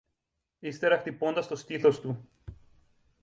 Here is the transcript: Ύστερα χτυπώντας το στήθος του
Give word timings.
Ύστερα 0.59 0.97
χτυπώντας 0.97 1.47
το 1.47 1.55
στήθος 1.55 1.99
του 1.99 2.29